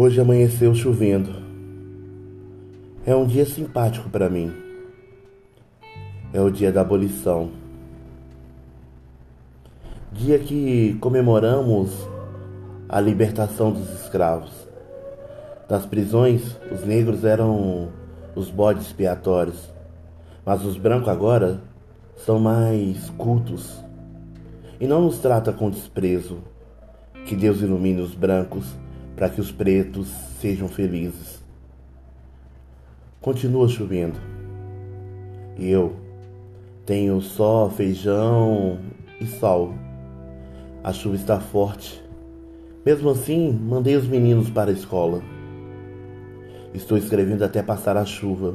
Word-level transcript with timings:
Hoje 0.00 0.20
amanheceu 0.20 0.72
chovendo. 0.76 1.28
É 3.04 3.16
um 3.16 3.26
dia 3.26 3.44
simpático 3.44 4.08
para 4.08 4.30
mim. 4.30 4.52
É 6.32 6.40
o 6.40 6.52
dia 6.52 6.70
da 6.70 6.82
abolição. 6.82 7.50
Dia 10.12 10.38
que 10.38 10.96
comemoramos 11.00 11.90
a 12.88 13.00
libertação 13.00 13.72
dos 13.72 13.90
escravos. 14.00 14.52
Das 15.68 15.84
prisões, 15.84 16.56
os 16.70 16.84
negros 16.84 17.24
eram 17.24 17.88
os 18.36 18.50
bodes 18.50 18.86
expiatórios, 18.86 19.68
mas 20.46 20.64
os 20.64 20.78
brancos 20.78 21.08
agora 21.08 21.60
são 22.18 22.38
mais 22.38 23.10
cultos 23.18 23.82
e 24.80 24.86
não 24.86 25.02
nos 25.02 25.18
trata 25.18 25.52
com 25.52 25.68
desprezo. 25.68 26.38
Que 27.26 27.34
Deus 27.34 27.60
ilumine 27.62 28.00
os 28.00 28.14
brancos 28.14 28.64
para 29.18 29.28
que 29.28 29.40
os 29.40 29.50
pretos 29.50 30.06
sejam 30.40 30.68
felizes. 30.68 31.42
Continua 33.20 33.68
chovendo. 33.68 34.16
E 35.58 35.68
eu 35.68 35.96
tenho 36.86 37.20
só 37.20 37.68
feijão 37.68 38.78
e 39.20 39.26
sal. 39.26 39.74
A 40.84 40.92
chuva 40.92 41.16
está 41.16 41.40
forte. 41.40 42.00
Mesmo 42.86 43.10
assim, 43.10 43.50
mandei 43.52 43.96
os 43.96 44.06
meninos 44.06 44.48
para 44.50 44.70
a 44.70 44.74
escola. 44.74 45.20
Estou 46.72 46.96
escrevendo 46.96 47.42
até 47.42 47.60
passar 47.60 47.96
a 47.96 48.04
chuva, 48.04 48.54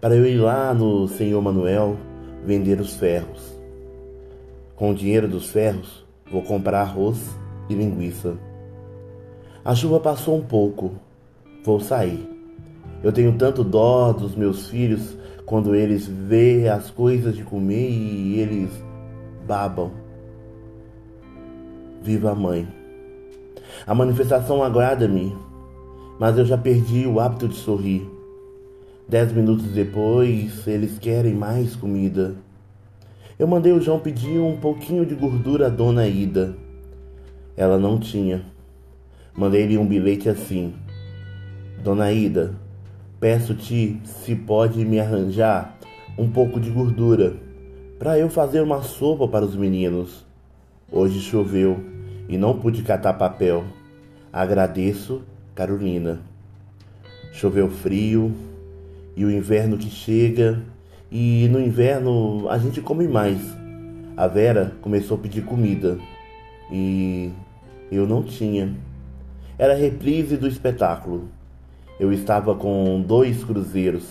para 0.00 0.16
eu 0.16 0.24
ir 0.24 0.38
lá 0.38 0.72
no 0.72 1.08
Senhor 1.08 1.42
Manuel 1.42 1.98
vender 2.46 2.80
os 2.80 2.96
ferros. 2.96 3.54
Com 4.74 4.92
o 4.92 4.94
dinheiro 4.94 5.28
dos 5.28 5.50
ferros, 5.50 6.06
vou 6.32 6.40
comprar 6.40 6.80
arroz 6.80 7.18
e 7.68 7.74
linguiça. 7.74 8.49
A 9.62 9.74
chuva 9.74 10.00
passou 10.00 10.38
um 10.38 10.42
pouco. 10.42 10.92
Vou 11.62 11.80
sair. 11.80 12.26
Eu 13.02 13.12
tenho 13.12 13.36
tanto 13.36 13.62
dó 13.62 14.12
dos 14.12 14.34
meus 14.34 14.68
filhos 14.68 15.14
quando 15.44 15.74
eles 15.74 16.06
vê 16.06 16.66
as 16.68 16.90
coisas 16.90 17.36
de 17.36 17.42
comer 17.42 17.90
e 17.90 18.40
eles 18.40 18.70
babam. 19.46 19.90
Viva 22.02 22.30
a 22.30 22.34
mãe. 22.34 22.66
A 23.86 23.94
manifestação 23.94 24.62
agrada-me, 24.62 25.36
mas 26.18 26.38
eu 26.38 26.46
já 26.46 26.56
perdi 26.56 27.06
o 27.06 27.20
hábito 27.20 27.46
de 27.46 27.56
sorrir. 27.56 28.08
Dez 29.06 29.30
minutos 29.30 29.66
depois, 29.66 30.66
eles 30.66 30.98
querem 30.98 31.34
mais 31.34 31.76
comida. 31.76 32.34
Eu 33.38 33.46
mandei 33.46 33.72
o 33.72 33.80
João 33.80 33.98
pedir 33.98 34.38
um 34.38 34.56
pouquinho 34.56 35.04
de 35.04 35.14
gordura 35.14 35.66
à 35.66 35.68
dona 35.68 36.06
Ida. 36.06 36.56
Ela 37.56 37.78
não 37.78 37.98
tinha. 37.98 38.44
Mandei-lhe 39.34 39.78
um 39.78 39.86
bilhete 39.86 40.28
assim: 40.28 40.74
Dona 41.82 42.12
Ida, 42.12 42.54
peço-te 43.18 44.00
se 44.04 44.34
pode 44.34 44.84
me 44.84 44.98
arranjar 44.98 45.78
um 46.18 46.28
pouco 46.28 46.60
de 46.60 46.70
gordura 46.70 47.34
para 47.98 48.18
eu 48.18 48.28
fazer 48.28 48.60
uma 48.60 48.82
sopa 48.82 49.28
para 49.28 49.44
os 49.44 49.54
meninos. 49.54 50.26
Hoje 50.90 51.20
choveu 51.20 51.78
e 52.28 52.36
não 52.36 52.58
pude 52.58 52.82
catar 52.82 53.14
papel. 53.14 53.64
Agradeço, 54.32 55.22
Carolina. 55.54 56.20
Choveu 57.32 57.70
frio 57.70 58.32
e 59.16 59.24
o 59.24 59.30
inverno 59.30 59.76
que 59.76 59.90
chega, 59.90 60.62
e 61.10 61.48
no 61.48 61.60
inverno 61.60 62.48
a 62.48 62.58
gente 62.58 62.80
come 62.80 63.06
mais. 63.06 63.40
A 64.16 64.26
Vera 64.26 64.72
começou 64.80 65.16
a 65.16 65.20
pedir 65.20 65.42
comida 65.42 65.98
e 66.70 67.30
eu 67.90 68.06
não 68.06 68.22
tinha. 68.22 68.74
Era 69.60 69.74
reprise 69.74 70.38
do 70.38 70.48
espetáculo. 70.48 71.28
Eu 71.98 72.10
estava 72.14 72.54
com 72.54 72.98
dois 73.02 73.44
cruzeiros. 73.44 74.08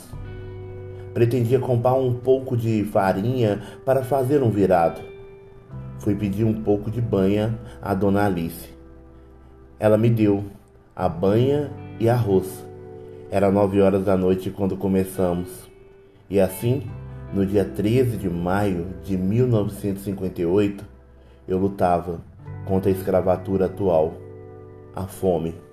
Pretendia 1.12 1.58
comprar 1.58 1.96
um 1.96 2.14
pouco 2.14 2.56
de 2.56 2.84
farinha 2.84 3.60
para 3.84 4.04
fazer 4.04 4.44
um 4.44 4.52
virado. 4.52 5.02
Fui 5.98 6.14
pedir 6.14 6.44
um 6.44 6.62
pouco 6.62 6.92
de 6.92 7.02
banha 7.02 7.58
à 7.82 7.96
dona 7.96 8.28
Alice. 8.28 8.70
Ela 9.80 9.98
me 9.98 10.12
deu 10.12 10.44
a 10.96 11.10
banha 11.10 11.72
e 12.00 12.08
arroz. 12.08 12.64
Era 13.32 13.52
nove 13.52 13.82
horas 13.82 14.06
da 14.06 14.16
noite 14.16 14.52
quando 14.52 14.78
começamos. 14.78 15.68
E 16.30 16.40
assim, 16.40 16.84
no 17.34 17.44
dia 17.44 17.66
13 17.66 18.18
de 18.18 18.30
maio 18.30 18.86
de 19.04 19.18
1958, 19.18 20.86
eu 21.48 21.58
lutava 21.58 22.22
contra 22.68 22.92
a 22.92 22.94
escravatura 22.94 23.66
atual 23.66 24.29
a 25.00 25.08
fome. 25.08 25.69